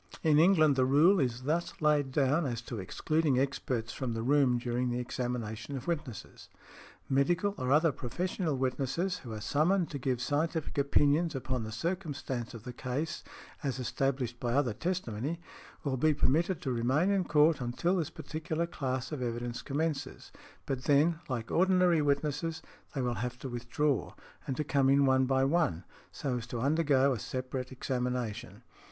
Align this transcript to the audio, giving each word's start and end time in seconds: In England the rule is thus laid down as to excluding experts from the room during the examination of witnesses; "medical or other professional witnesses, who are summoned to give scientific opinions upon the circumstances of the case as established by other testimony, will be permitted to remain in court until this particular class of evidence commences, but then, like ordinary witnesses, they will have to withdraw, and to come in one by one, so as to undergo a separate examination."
In 0.23 0.39
England 0.39 0.75
the 0.77 0.83
rule 0.83 1.19
is 1.19 1.43
thus 1.43 1.79
laid 1.79 2.11
down 2.11 2.47
as 2.47 2.59
to 2.63 2.79
excluding 2.79 3.37
experts 3.37 3.93
from 3.93 4.13
the 4.13 4.23
room 4.23 4.57
during 4.57 4.89
the 4.89 4.97
examination 4.97 5.77
of 5.77 5.85
witnesses; 5.85 6.49
"medical 7.07 7.53
or 7.55 7.71
other 7.71 7.91
professional 7.91 8.57
witnesses, 8.57 9.19
who 9.19 9.31
are 9.31 9.39
summoned 9.39 9.91
to 9.91 9.99
give 9.99 10.19
scientific 10.19 10.75
opinions 10.79 11.35
upon 11.35 11.63
the 11.63 11.71
circumstances 11.71 12.55
of 12.55 12.63
the 12.63 12.73
case 12.73 13.23
as 13.61 13.77
established 13.77 14.39
by 14.39 14.53
other 14.53 14.73
testimony, 14.73 15.39
will 15.83 15.97
be 15.97 16.15
permitted 16.15 16.61
to 16.63 16.71
remain 16.71 17.11
in 17.11 17.23
court 17.23 17.61
until 17.61 17.97
this 17.97 18.09
particular 18.09 18.65
class 18.65 19.11
of 19.11 19.21
evidence 19.21 19.61
commences, 19.61 20.31
but 20.65 20.85
then, 20.85 21.19
like 21.29 21.51
ordinary 21.51 22.01
witnesses, 22.01 22.63
they 22.95 23.03
will 23.03 23.13
have 23.21 23.37
to 23.37 23.47
withdraw, 23.47 24.13
and 24.47 24.57
to 24.57 24.63
come 24.63 24.89
in 24.89 25.05
one 25.05 25.27
by 25.27 25.43
one, 25.43 25.83
so 26.11 26.37
as 26.37 26.47
to 26.47 26.59
undergo 26.59 27.13
a 27.13 27.19
separate 27.19 27.71
examination." 27.71 28.63